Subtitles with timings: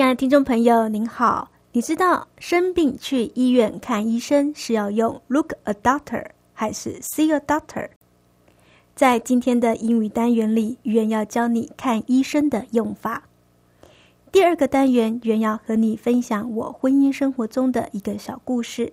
[0.00, 1.50] 亲爱的听众朋友，您好。
[1.72, 7.86] 你知道生病去医院看医生是要用 look a doctor 还是 see a doctor？
[8.94, 13.24] 在今天的英语单元里，语言要教你看医生的用法。
[14.32, 18.90] 第二个单元，语言要和你分享我婚姻生活中的一个小故事。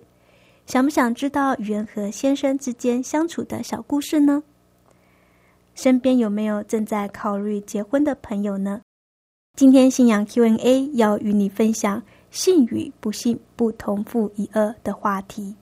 [0.66, 4.42] 想不想知道语言和先生之间相处的小故事呢？
[5.74, 8.82] 身边有没有正在考虑结婚的朋友呢？
[9.58, 15.56] 今天信仰 Q&A 要与你分享信与不信不同父一儿的话题，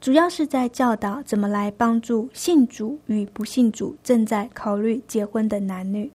[0.00, 6.10] 主要是在教导怎么来帮助信主与不信主正在考虑结婚的男女。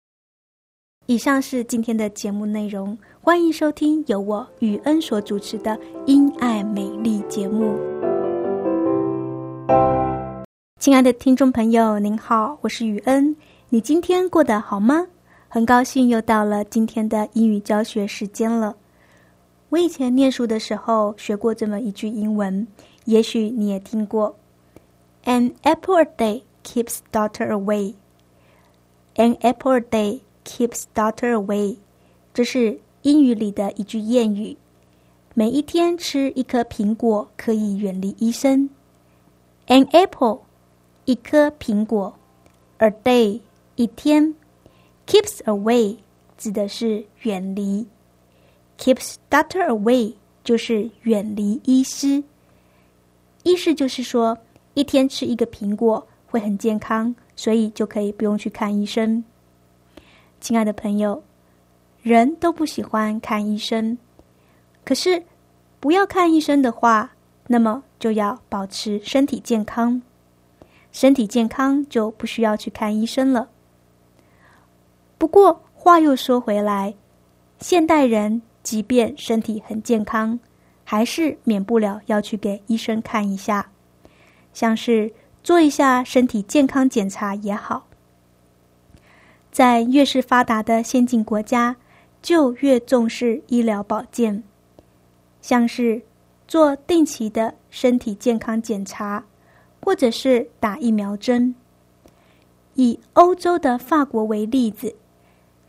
[1.04, 5.72] 以上是今天的节目内容，欢迎收听由我雨恩所主持的
[6.06, 7.76] 《因爱美丽》节目。
[10.80, 13.36] 亲爱的听众朋友，您好，我是雨恩，
[13.68, 15.08] 你今天过得好吗？
[15.48, 18.76] 很高兴又到了今天的英语教学时间了。
[19.68, 22.66] 我以前念书的时候学过这么一句英文，
[23.04, 24.36] 也许你也听过
[25.24, 27.94] ：“An apple a day keeps daughter away.”
[29.14, 31.76] An apple a day keeps daughter away。
[32.34, 34.56] 这是英语里的一句谚语。
[35.34, 38.68] 每一天吃一颗苹果可以远离医生。
[39.68, 40.40] An apple，
[41.06, 42.14] 一颗苹果
[42.78, 43.40] ；a day，
[43.76, 44.34] 一天。
[45.06, 45.96] Keeps away
[46.36, 47.86] 指的是远离
[48.76, 50.12] ，keeps doctor away
[50.42, 52.22] 就是远离医师。
[53.44, 54.36] 意思就是说，
[54.74, 59.22] 一天吃一个苹果会很健康，所以就可以不用去看医生。
[60.40, 61.22] 亲爱的朋友，
[62.02, 63.96] 人都不喜欢看医生，
[64.84, 65.22] 可是
[65.78, 67.12] 不要看医生的话，
[67.46, 70.02] 那么就要保持身体健康。
[70.90, 73.48] 身体健康就不需要去看医生了。
[75.26, 76.94] 不过话又说回来，
[77.58, 80.38] 现代人即便身体很健康，
[80.84, 83.68] 还是免不了要去给医生看一下，
[84.54, 87.88] 像是做一下身体健康检查也好。
[89.50, 91.74] 在越是发达的先进国家，
[92.22, 94.44] 就越重视医疗保健，
[95.42, 96.00] 像是
[96.46, 99.24] 做定期的身体健康检查，
[99.82, 101.52] 或者是打疫苗针。
[102.74, 104.94] 以欧洲的法国为例子。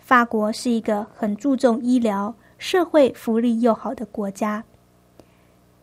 [0.07, 4.63] 法国是一个很注重医疗、社会福利又好的国家。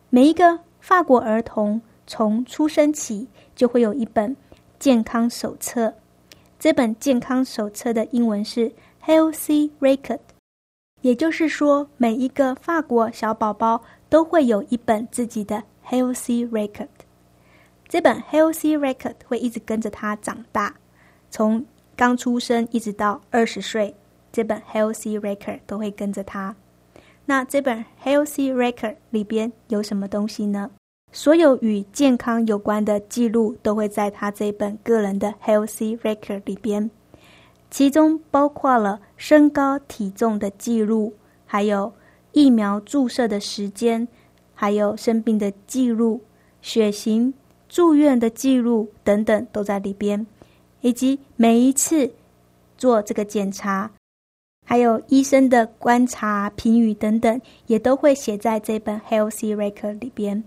[0.09, 4.35] 每一个法国儿童从出生起就会有一本
[4.79, 5.93] 健康手册，
[6.57, 8.71] 这本健康手册的英文是
[9.05, 10.21] Healthy Record，
[11.01, 16.87] 也就是说，每一个法国小宝宝都会有一本自己的 Healthy Record。
[17.87, 20.73] 这本 Healthy Record 会一直跟着他长大，
[21.29, 21.63] 从
[21.95, 23.95] 刚出生一直到二十岁。
[24.35, 26.57] 这本 Healthy Record 都会跟着他。
[27.25, 30.71] 那这本 Healthy Record 里边有什么东西呢？
[31.13, 36.91] 所有与健康有关的记录都会在他这本个人的 Healthy Record 里边，
[37.71, 41.13] 其中包括了身高体重的记录，
[41.45, 41.93] 还有
[42.33, 44.05] 疫苗注射的时间，
[44.53, 46.19] 还有生病的记录、
[46.61, 47.33] 血型、
[47.69, 50.27] 住院的记录等等都在里边，
[50.81, 52.11] 以及每一次
[52.77, 53.89] 做这个检查。
[54.65, 60.43] 还有医生的观察、评语等等，也都会写在这本 Healthy Record 里边。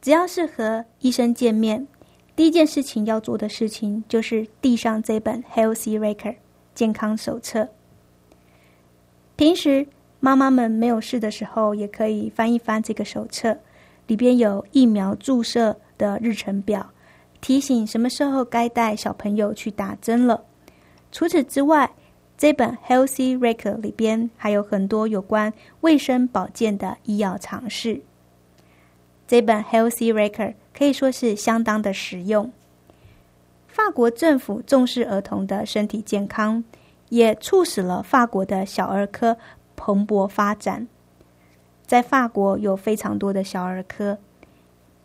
[0.00, 1.86] 只要是和医生见面，
[2.34, 6.36] 第一件事情要做的事情就是递上这本 Healthy Record
[6.74, 7.68] 健康手册。
[9.36, 9.86] 平时
[10.18, 13.54] 妈妈们没有事的时候，也可以翻一翻这个手册，
[14.06, 16.90] 里边有疫苗注射的日程表，
[17.42, 20.42] 提醒什么时候该带小朋友去打针了。
[21.12, 21.90] 除此之外，
[22.40, 25.52] 这本 Healthy Record 里边还有很多有关
[25.82, 28.00] 卫生保健的医药常识。
[29.28, 32.50] 这本 Healthy Record 可以说是相当的实用。
[33.68, 36.64] 法国政府重视儿童的身体健康，
[37.10, 39.36] 也促使了法国的小儿科
[39.76, 40.88] 蓬勃发展。
[41.86, 44.16] 在法国有非常多的小儿科，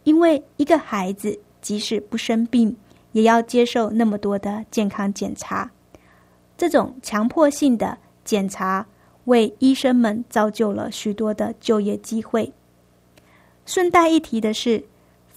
[0.06, 2.78] 因为一个孩子即使不生病，
[3.12, 5.72] 也要接受那么多的健康检查。
[6.58, 8.86] 这种强迫性的检查，
[9.26, 12.52] 为医生们造就了许多的就业机会。
[13.66, 14.84] 顺带一提的是，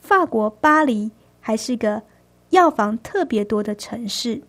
[0.00, 1.10] 法国巴黎
[1.40, 2.02] 还是个
[2.50, 4.40] 药房特别多的城市，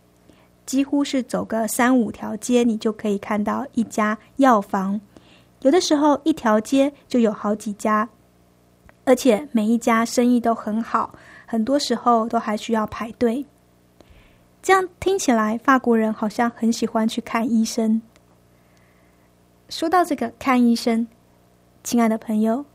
[0.65, 4.99] 几乎是走个三五条街，你就可以看到一家药房。
[5.61, 8.07] 有的时候一条街就有好几家，
[9.05, 11.13] 而且每一家生意都很好，
[11.45, 13.45] 很多时候都还需要排队。
[14.61, 18.01] 这样听起来，法国人好像很喜欢去看医生。
[19.69, 21.07] 说到这个看医生，
[21.81, 22.65] 亲爱的朋友，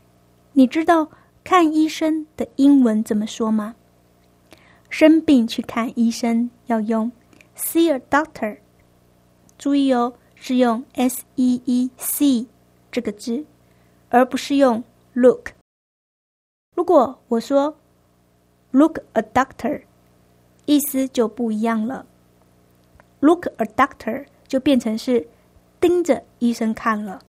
[0.53, 1.09] 你知道
[1.43, 3.75] 看医生的英文怎么说吗？
[4.89, 7.11] 生病去看医生要用
[7.55, 8.57] see a doctor，
[9.57, 12.47] 注意哦，是用 s e e c
[12.91, 13.45] 这个字，
[14.09, 14.83] 而不是用
[15.13, 15.49] look。
[16.73, 17.77] 如果我说
[18.71, 19.83] look a doctor。
[20.66, 22.06] 意思就不一样了。
[23.20, 25.26] Look a doctor 就变成是
[25.80, 27.22] 盯着医生看了。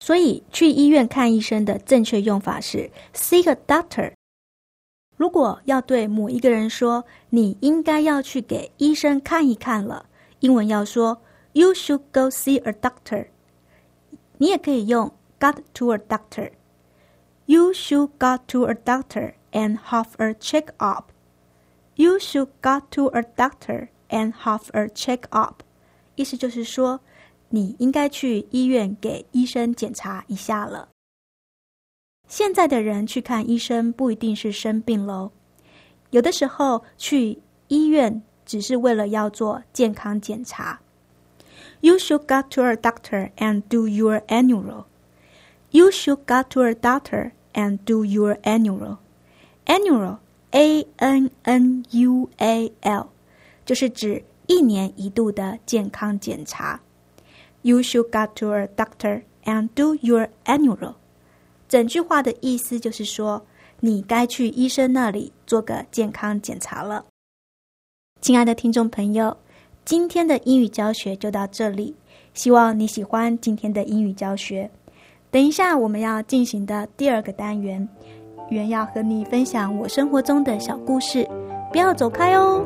[0.00, 4.12] 所以去医院看医生的正确用法是 see a doctor。
[5.16, 10.06] 如果要对某一个人说你应该要去给医生看一看了，
[10.40, 11.20] 英文要说
[11.52, 13.26] You should go see a doctor。
[14.38, 21.12] 你也可以用 got to a doctor。You should got to a doctor and have a check up。
[21.96, 25.62] You should go to a doctor and have a check up。
[26.16, 27.00] 意思就是说，
[27.50, 30.88] 你应该去医院给医生检查一下了。
[32.28, 35.32] 现在的人去看医生不一定是生病喽，
[36.10, 37.38] 有的时候去
[37.68, 40.80] 医院只是为了要做健康检查。
[41.80, 44.84] You should go to a doctor and do your annual.
[45.70, 48.98] You should go to a doctor and do your annual.
[49.66, 50.18] Annual
[50.51, 53.07] A N N U A L，
[53.65, 56.81] 就是指一年一度的健康检查。
[57.61, 60.95] You should go to a doctor and do your annual。
[61.67, 63.45] 整句话的意思就是说，
[63.79, 67.05] 你该去医生那里做个健康检查了。
[68.21, 69.35] 亲爱的听众朋友，
[69.83, 71.95] 今天的英语教学就到这里，
[72.33, 74.69] 希望你喜欢今天的英语教学。
[75.31, 77.87] 等一下我们要进行的第二个单元。
[78.49, 81.27] 愿要和你分享我生活中的小故事，
[81.71, 82.63] 不要走开哦！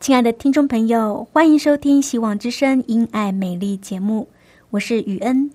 [0.00, 4.28] 亲爱的听众朋友，欢迎收听《希望之声·因爱美丽》节目，
[4.70, 5.50] 我是雨恩。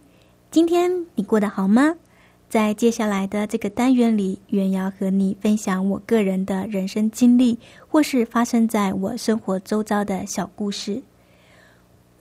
[0.51, 1.95] 今天你过得好吗？
[2.49, 11.01] 在接下来的这个单元里，愿要和你分享我个人的人生经历，或是发生在我生活周遭的小故事。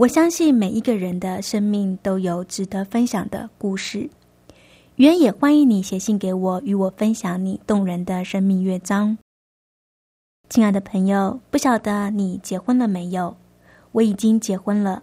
[0.00, 4.08] 我相信每一个人的生命都有值得分享的故事。
[4.96, 9.18] 原也欢迎你写信给我，与我分享你动人的生命乐章。
[10.48, 13.36] 亲爱的朋友，不晓得你结婚了没有？
[13.92, 15.02] 我已经结婚了。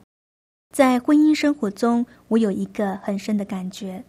[0.73, 4.03] 在婚姻生活中，我有一个很深的感觉，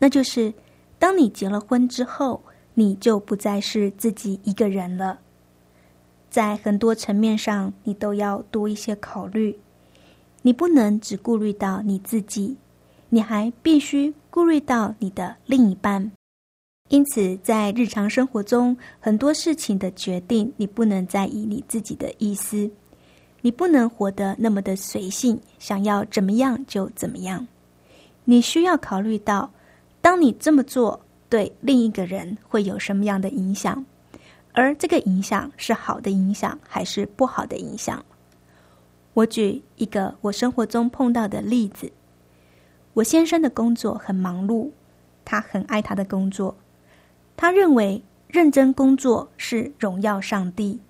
[0.00, 0.52] 那就是
[0.98, 2.42] 当你结了婚之后，
[2.74, 5.20] 你就不再是自己一个人了。
[6.28, 9.56] 在很多层面上，你都要多一些考虑。
[10.42, 12.56] 你不能只顾虑到你自己，
[13.08, 16.10] 你还必须顾虑到你的另一半。
[16.88, 22.68] 因此，在日常生活中，很多事情的决定，你不能再以你自己的意思，
[23.42, 27.46] 你不能活得那么的随性，想要怎么样就怎么样。
[28.24, 29.50] 你需要考虑到，
[30.00, 33.84] 当你这么做，对另一个人会有什么样的影响，
[34.52, 38.04] 而这个影响是好的影响还是不好的影响。
[39.12, 41.92] 我举一个我生活中碰到的例子：
[42.94, 44.70] 我先生的工作很忙碌，
[45.24, 46.56] 他很爱他的工作，
[47.36, 50.80] 他认为认真工作是荣耀上帝，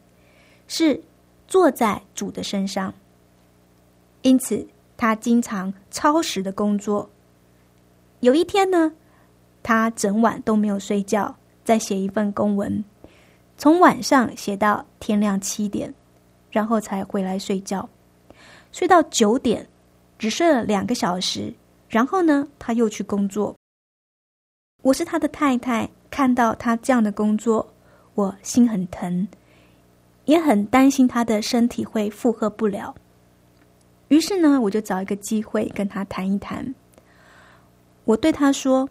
[0.68, 1.02] 是
[1.48, 2.92] 坐在主的身上。
[4.22, 7.08] 因此，他经常超时的工作。
[8.20, 8.92] 有一天呢，
[9.62, 12.84] 他整晚都没有睡觉，在写一份公文，
[13.56, 15.94] 从晚上写到天亮七点，
[16.50, 17.88] 然后才回来睡觉。
[18.72, 19.66] 睡到九点，
[20.18, 21.52] 只睡了两个小时，
[21.88, 23.54] 然后呢，他又去工作。
[24.82, 27.72] 我是他的太太，看到他这样的工作，
[28.14, 29.28] 我心很疼，
[30.24, 32.94] 也很担心他的身体会负荷不了。
[34.08, 36.74] 于是呢，我就找一个机会跟他谈一谈。
[38.04, 38.88] 我对他说：“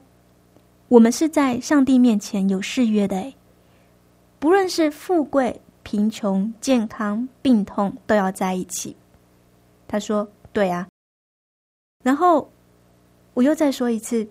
[0.87, 3.33] 我们是在上帝面前有誓约的，
[4.37, 8.95] 不论是富贵、贫穷、健康、病痛，都要在一起。”
[9.89, 10.87] 他说：“对啊。”
[12.05, 12.47] 然后
[13.33, 14.25] 我又再说一次：“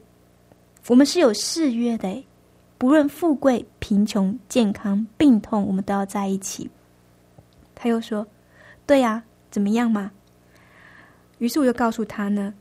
[0.86, 2.24] 我们是有誓约的，
[2.78, 6.70] 不论富贵、贫穷、健康、病痛，我们都要在一起。”
[7.74, 8.24] 他又说
[8.86, 10.12] ：“对呀，怎么样嘛？”
[11.38, 12.54] 于是我就告诉他呢，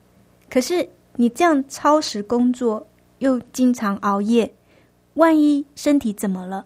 [0.50, 2.88] 可是你这样超时工作，
[3.20, 4.52] 又经常熬夜，
[5.14, 6.66] 万一身体怎么了，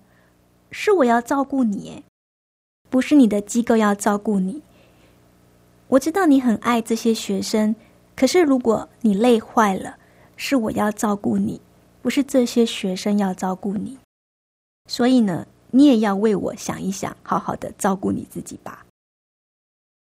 [0.72, 2.04] 是我要照顾你，
[2.90, 4.62] 不是你的机构要照顾你。
[5.92, 7.76] 我知道你很爱这些学生，
[8.16, 9.98] 可是如果你累坏了，
[10.38, 11.60] 是我要照顾你，
[12.02, 13.98] 不是这些学生要照顾你。
[14.88, 18.86] 所以呢，你也要为我想一想，好好的照顾你自己吧，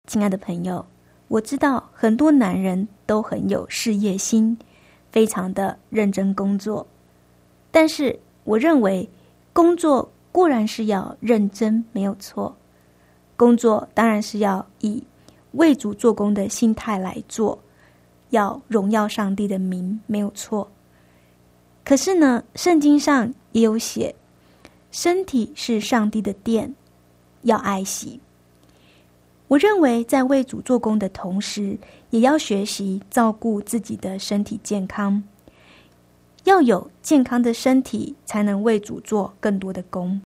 [0.07, 0.83] 亲爱的朋友。
[1.27, 4.57] 我知道很多男人都很有事业心，
[5.11, 6.87] 非常的认真工作。
[7.69, 9.07] 但是，我认为
[9.53, 12.57] 工作固然是要认真，没有错。
[13.37, 15.03] 工作当然是要以
[15.55, 17.59] 为主做工的心态来做，
[18.29, 20.71] 要荣耀上帝的名，没有错。
[21.83, 24.15] 可是呢，圣经上也有写，
[24.91, 26.73] 身体是上帝的殿，
[27.43, 28.19] 要爱惜。
[29.47, 31.77] 我认为，在为主做工的同时，
[32.09, 35.23] 也要学习照顾自己的身体健康。
[36.45, 40.21] 要有健康的身体，才能为主做更多的工。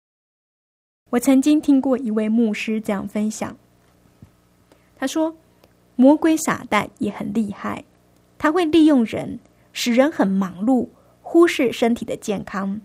[1.11, 3.57] 我曾经听过一位牧师这样分享，
[4.97, 5.37] 他说
[5.97, 7.85] ：“魔鬼撒旦也很厉害，
[8.39, 9.39] 他会利用人，
[9.73, 10.89] 使人很忙碌，
[11.23, 12.81] 忽视身体的健康，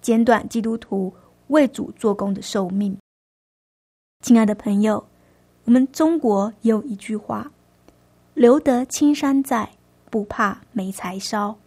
[0.00, 1.14] 减短基督徒
[1.48, 2.96] 为主做工的寿命。”
[4.24, 5.06] 亲爱的朋友。
[5.66, 7.52] 我们中国有一句话
[8.34, 9.70] ：“留得青山在，
[10.10, 11.58] 不怕没柴烧。”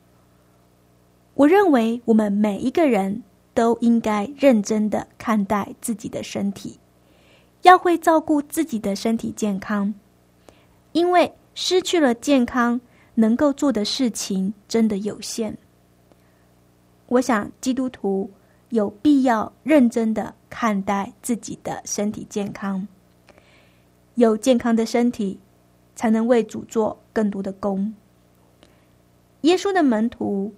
[1.35, 3.23] 我认为我们每一个人
[3.53, 6.79] 都应该认真的看待自己的身体，
[7.63, 9.93] 要会照顾自己的身体健康，
[10.91, 12.79] 因为失去了健康，
[13.15, 15.57] 能够做的事情真的有限。
[17.07, 18.29] 我想基督徒
[18.69, 22.87] 有必要认真的看待自己的身体健康。
[24.15, 25.39] 有健康的身体，
[25.95, 27.93] 才能为主做更多的工。
[29.41, 30.53] 耶稣的门徒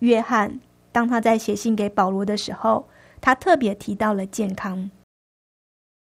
[0.00, 2.88] 约翰，当他在写信给保罗的时候，
[3.20, 4.90] 他特别提到了健康。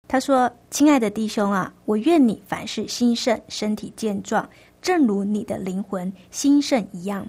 [0.08, 4.48] 他说：“亲爱的弟兄啊，我愿你凡事兴盛，身体健壮，
[4.80, 7.28] 正如你的灵魂兴盛一样。”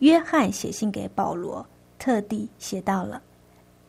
[0.00, 1.66] 约翰写信给保罗，
[1.98, 3.22] 特地写到了：“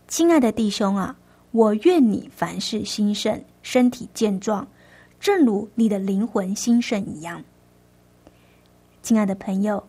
[0.08, 1.18] 亲爱的弟兄啊。”
[1.56, 4.68] 我愿你凡事兴盛，身体健壮，
[5.22, 7.46] 正如你的灵魂兴盛一样。
[9.02, 9.88] 亲爱的朋友，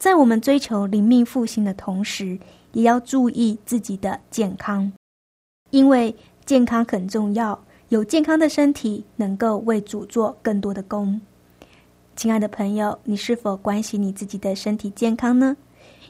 [0.00, 2.40] 在我们追求灵命复兴的同时，
[2.72, 4.92] 也要注意自己的健康，
[5.70, 7.62] 因为健康很重要。
[7.90, 11.20] 有健康的身体，能够为主做更多的工。
[12.16, 15.54] 亲爱的朋友，你是否关心你自己的身体健康呢？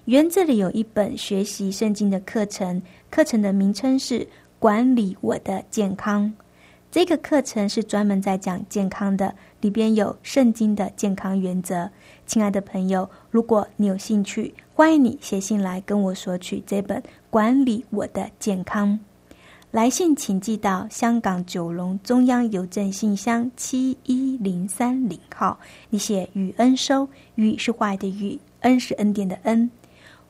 [0.04, 4.28] 园子里有一本学习圣经的课程，课程的名称是。
[4.58, 6.32] 管理我的健康，
[6.90, 11.90] 这个课程是专门在讲健康的，里边有圣经的健康原则。
[12.26, 18.98] 亲爱的朋友，如果你有兴趣，欢迎你写信来跟我索取这本《管理我的健康》。
[19.76, 27.06] 来信请寄到香港九龙中央邮政信箱七一零三零号，你写“雨恩收
[27.37, 29.71] ”，“雨”是坏的“雨”，“恩”是恩典的“恩”，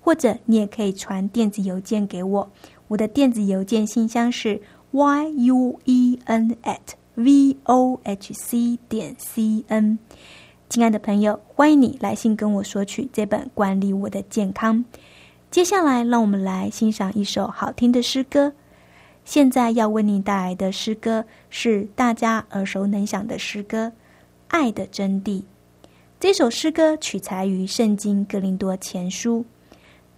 [0.03, 2.51] 或者你也可以传电子邮件给我。
[2.89, 4.61] 我的电子邮件信箱是
[4.91, 6.81] y u e n at
[7.15, 9.97] v o h c 点 c n。
[10.69, 14.79] 亲爱的朋友，欢迎你来信跟我索取这本《管理我的健康》。
[15.53, 18.53] 接下来，让我们来欣赏一首好听的诗歌。
[19.27, 23.89] 现在要为你带来的诗歌是大家耳熟能详的诗歌
[24.47, 25.41] 《爱的真谛》。
[26.21, 29.45] 这首诗歌取材于《圣经·格林多前书》。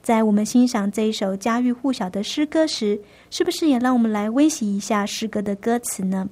[0.03, 3.01] 在我们欣赏这一首家喻户晓的诗歌时，
[3.31, 6.29] 是不是也让我们来温习一下诗歌的歌词呢？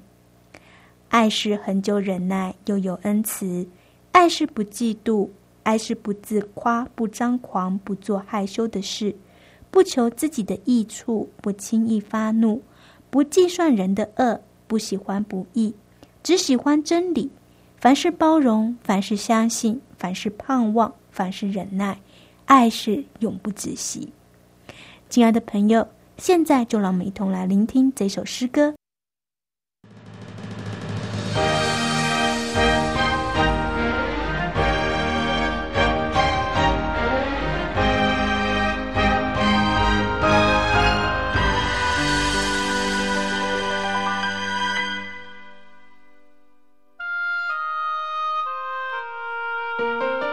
[1.08, 3.66] 爱是恒久忍耐，又有恩慈；
[4.12, 5.30] 爱是不嫉妒，
[5.62, 9.16] 爱是不自夸，不张狂，不做害羞的事，
[9.70, 12.62] 不求自己的益处，不轻易发怒，
[13.16, 15.72] 不计算人的恶，不喜欢不义，
[16.22, 17.30] 只喜欢真理。
[17.80, 21.98] 凡是包容，凡是相信，凡是盼望，凡是忍耐。
[22.44, 24.12] 爱是永不止息。
[25.08, 28.75] 亲爱的朋友，现在就让我们一同来聆听这首诗歌。
[49.78, 50.25] Música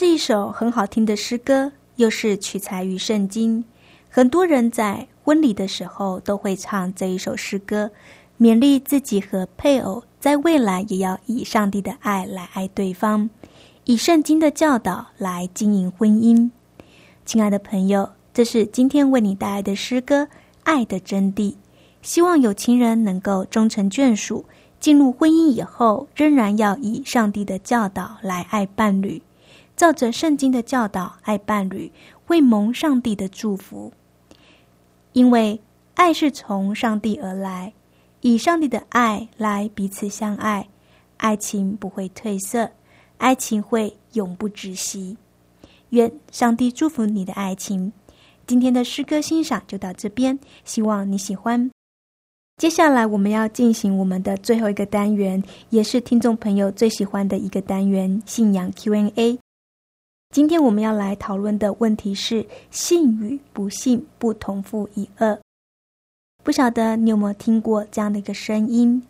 [0.00, 3.62] 这一首很好听的诗歌，又是取材于圣经。
[4.08, 7.90] 很多人在婚礼的时候都会唱这一首诗歌，
[8.38, 13.28] 勉励自己和配偶在未来也要以上帝的爱来爱对方，
[13.84, 16.48] 以圣经的教导来经营婚姻。
[17.26, 20.22] 亲爱的朋友，这是今天为你带来的诗歌
[20.62, 21.52] 《爱的真谛》。
[22.00, 24.46] 希望有情人能够终成眷属，
[24.80, 29.20] 进入婚姻以后，仍然要以上帝的教导来爱伴侣。
[29.80, 31.90] 照着圣经的教导爱伴侣，
[32.26, 33.90] 会蒙上帝的祝福。
[35.14, 35.58] 因为
[35.94, 37.72] 爱是从上帝而来，
[38.20, 40.68] 以上帝的爱来彼此相爱，
[41.16, 42.72] 爱情不会褪色，
[43.16, 45.16] 爱情会永不止息。
[45.88, 47.90] 愿上帝祝福你的爱情。
[48.46, 51.70] 今天的诗歌欣赏就到这边，希望你喜欢。
[52.58, 59.38] 接下来我们要进行我们的最后一个单元，也是听众朋友最喜欢的一个单元——信仰 Q&A。
[60.32, 65.36] 今天我们要来讨论的问题是：信与不信不同负一二。
[66.44, 69.02] 不晓得你有没有听过这样的一个声音？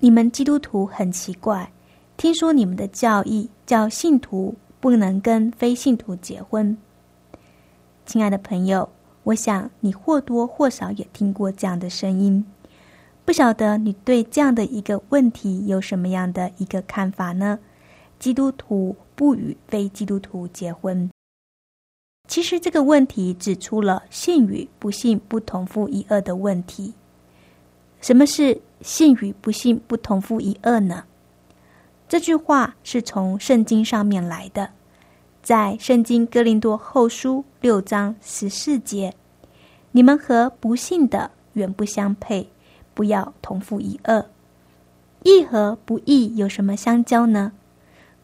[0.00, 1.72] 你们基督徒很奇怪，
[2.18, 6.76] 听说你们的教义叫信徒不能跟非信徒结婚。
[8.04, 8.90] 亲爱的朋友，
[9.22, 12.44] 我想你或多或少也听过这样的声音。
[13.24, 17.58] 不晓得你对这样的一个问题有什么样的一个看法呢？
[18.22, 21.10] 基督徒不与非基督徒结婚，
[22.28, 26.94] 其实这个问题指出了信与不信不同负一二的问题。
[28.00, 31.02] 什么是信与不信不同负一二呢？
[32.08, 34.70] 这句话是从圣经上面来的，
[35.42, 39.12] 在圣经哥林多后书六章十四节，
[39.90, 42.48] 你们和不信的远不相配。
[42.94, 44.24] 不要同负一二，
[45.24, 47.50] 义和不义有什么相交呢？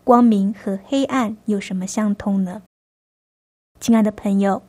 [0.08, 2.62] 光明和黑暗有什么相通呢？
[3.78, 4.62] 亲爱的朋友，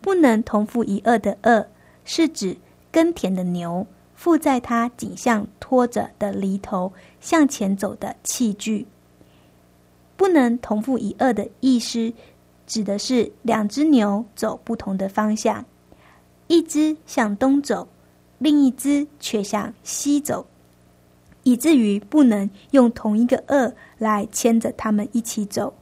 [0.00, 1.68] 不能同负一二的二，
[2.04, 2.56] 是指
[2.90, 8.84] 耕田的牛负在它颈项拖着的犁头向前走的器具。
[10.16, 12.12] 不能同负一二的意思，
[12.66, 15.64] 指的是两只牛走不同的方向，
[16.48, 17.86] 一只向东走。
[18.38, 20.44] 另一只却向西走，
[21.44, 25.72] 以至于不能用同一个二来牵着他们一起走。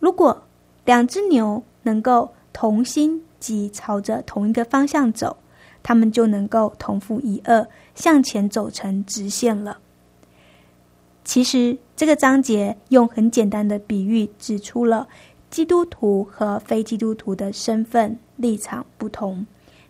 [0.00, 0.42] 如果
[0.84, 5.36] 两只牛能够同心及朝着同一个方向走，
[5.82, 9.78] 它们就能够同负一二向前走成直线了。
[11.24, 15.06] 其实这个章节用很简单的比喻指出了
[15.50, 19.46] 基督徒和非基督徒的身份立场不同。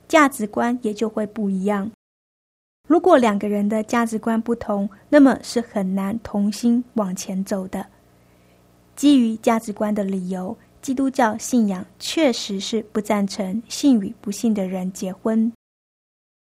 [0.06, 1.90] 价值观也就会不一样。
[2.88, 7.84] 如果两个人的价值观不同，那么是很难同心往前走的。
[8.96, 15.52] 基于价值观的理由，基督教信仰确实是不赞成信与不信的人结婚。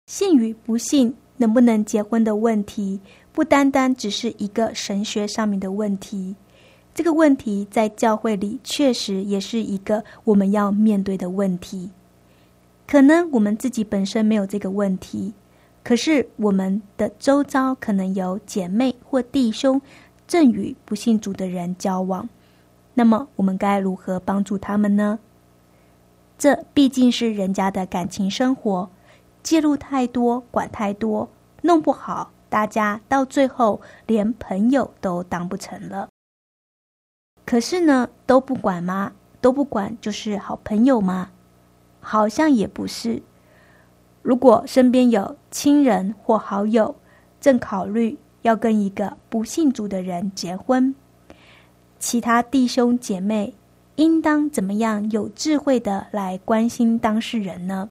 [0.07, 3.01] 信与不信能不能结婚的问题，
[3.33, 6.33] 不单单只是一个神学上面的问题。
[6.95, 11.89] 这个问题在教会里确实也是一个我们要面对的问题。
[12.87, 15.33] 可能我们自己本身没有这个问题，
[15.83, 19.81] 可是我们的周遭可能有姐妹或弟兄
[20.27, 22.29] 正与不信主的人交往，
[22.93, 25.19] 那么我们该如何帮助他们呢？
[26.37, 28.89] 这毕竟是人家的感情生活，
[29.41, 31.29] 介入太多，管太多，
[31.63, 36.09] 弄不好，大家到最后连朋友都当不成了。
[37.45, 39.13] 可是呢，都不管吗？
[39.41, 41.31] 都不管就是好朋友吗？
[41.99, 43.23] 好像也不是。
[44.29, 46.95] 如果身边有亲人或好友
[47.41, 50.93] 正考虑要跟一个不信主的人结婚，
[51.97, 53.51] 其他弟兄姐妹
[53.95, 57.89] 应当怎么样有智慧的来关心当事人呢？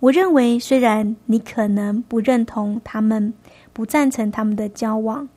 [0.00, 3.34] 我认为，虽然你可能不认同他们、
[3.74, 5.28] 不赞成他们的交往，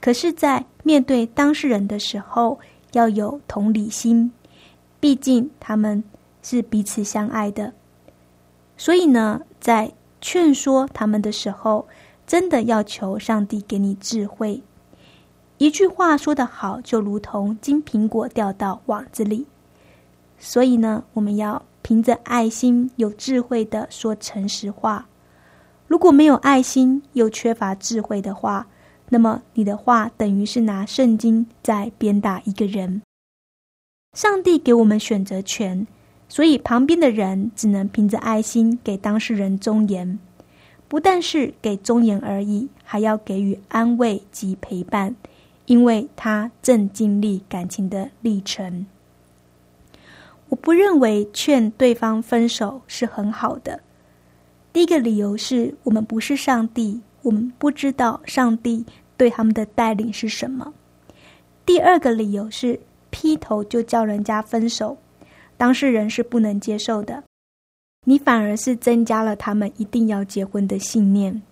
[0.00, 2.60] 可是，在面对当事人的时候，
[2.92, 4.30] 要有同理心，
[5.00, 6.04] 毕竟他们。
[6.42, 7.72] 是彼此相爱的，
[8.76, 11.86] 所以呢，在劝说他们的时候，
[12.26, 14.62] 真的要求上帝给你智慧。
[15.58, 19.46] 一句话说得好，就如同金苹果掉到网子里。
[20.38, 25.06] 所以呢，我们要凭着爱心、有智慧的说诚实话。
[25.86, 28.66] 如果没有爱心，又缺乏智慧的话，
[29.08, 33.00] 那么你的话等于是拿圣经在鞭打一个人。
[34.12, 35.86] 上帝给我们选择权。
[36.28, 40.18] 所以，旁边的人只能凭着爱心给当事人忠言，
[40.88, 45.14] 不但是给忠言而已，还要给予安慰及陪伴，
[45.66, 48.86] 因为他正经历感情的历程。
[50.48, 53.80] 我不认为劝对方分手是很好的。
[54.72, 58.84] 第一个理由是我们不是上帝，我们不知道上帝
[59.16, 60.74] 对他们的带领是什么。
[61.64, 62.78] 第二个理由是
[63.10, 64.98] 劈头就叫人家分手。
[65.56, 67.24] 当事人是不能接受的，
[68.04, 71.42] 你反而是增加了他们一定要结婚的信念。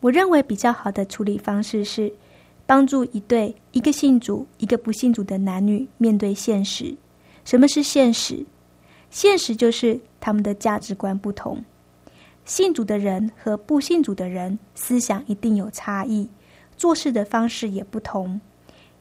[0.00, 2.12] 我认为比较好的处理方式是
[2.66, 6.96] 帮助一对一个信主一个不信主的男女面对现实。
[7.44, 8.44] 什么是现实？
[9.10, 11.64] 现实就是他们的价值观不同，
[12.44, 16.28] 信主的人和不信主的人思想一定有差异，
[16.76, 18.40] 做事的方式也不同。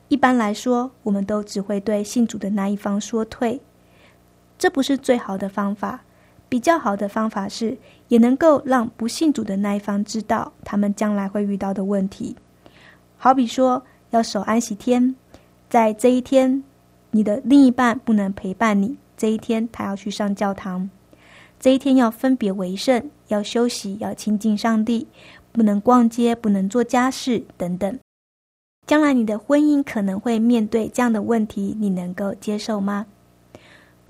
[0.07, 3.61] 一般来说，我们都只会对信主的那一方说退。
[4.59, 6.01] 这不是最好的方法。
[6.49, 12.35] 比较好的方法是，也能够让不信主的那一方知道他们将来会遇到的问题。
[13.17, 15.15] 好比说，要守安息天，
[15.69, 16.63] 在这一天，
[17.11, 20.89] 你的另一半不能陪伴你，这一天他要去上教堂，
[21.59, 25.07] 这一天要分别为圣，要休息，要亲近上帝，
[25.51, 27.99] 不能逛街，不能做家事等等。
[28.87, 33.05] 将来你的婚姻可能会面对这样的问题，你能够接受吗？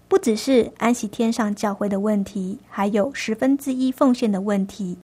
[0.09, 4.97] 不只是安息天上教会的问题，还有十分之一奉献的问题。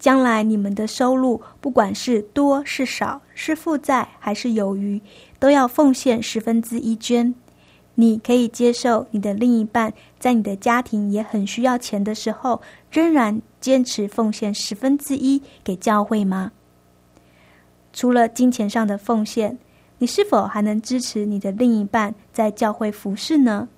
[0.00, 5.02] 将来你们的收入，不管是多是少，是负债还是有余，
[5.40, 7.34] 都要奉献十分之一捐。
[7.96, 16.52] 你可以接受你的另一半在你的家庭也很需要钱的时候，仍然坚持奉献十分之一给教会吗？
[17.92, 19.58] 除了金钱上的奉献，
[19.98, 23.68] 你是否还能支持你的另一半在教会服侍呢？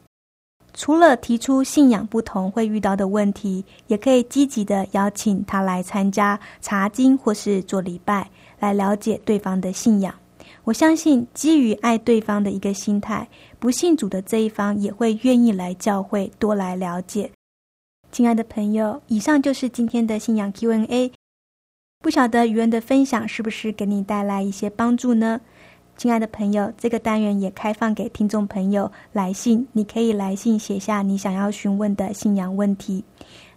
[0.74, 10.14] 除了提出信仰不同会遇到的问题，也可以积极的邀请他来参加查经或是做礼拜，来了解对方的信仰。
[10.64, 13.28] 我相信，基于爱对方的一个心态，
[13.59, 17.30] 不信主的这一方也会愿意来教会多来了解。
[18.12, 21.12] 亲爱的朋友，以上就是今天的信仰 Q&A。
[22.02, 25.40] 不晓得语文的分享是不是给你带来一些帮助呢？
[26.00, 33.04] 亲爱的朋友，这个单元也开放给听众朋友来信，你可以来信写下你想要询问的信仰问题。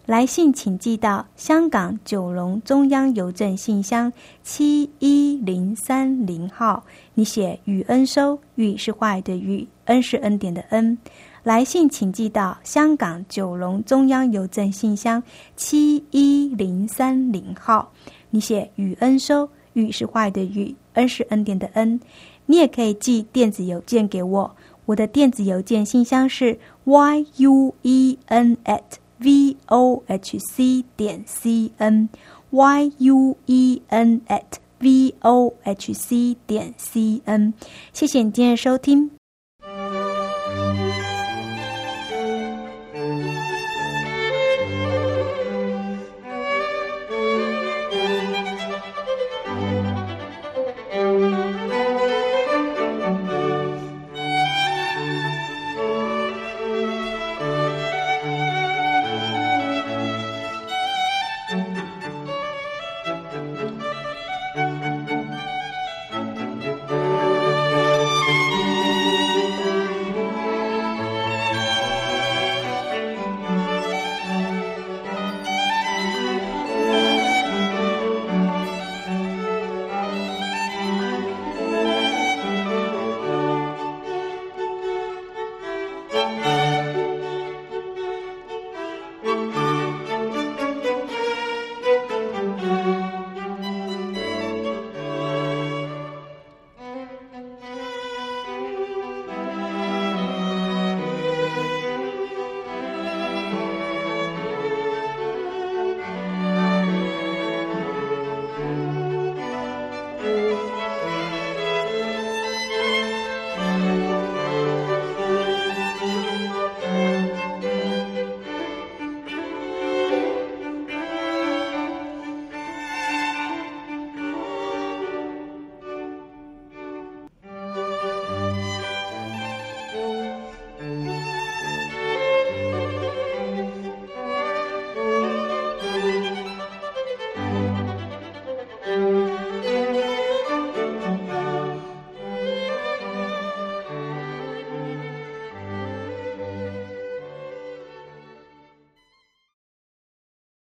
[0.06, 4.12] 来信请寄到香港九龙中央邮政信箱
[4.43, 10.97] 七一零三零号，你写“与恩收”，“与”是坏的“与”，“恩”是恩典的“恩”。
[11.43, 15.23] 来信请寄到香港九龙中央邮政信箱
[15.56, 17.89] 七一零三零号，
[18.32, 21.97] 你写“与恩收”，“与”是坏的“与”，“恩”是恩典的“恩”。
[22.45, 28.82] 你也可以寄电子邮件给我，我的电子邮件信箱是 y u e n at
[29.19, 32.10] v o h c 点 c n
[32.51, 37.53] y u e n at v o h c 点 c n。
[37.93, 39.22] 谢谢你今天的收听。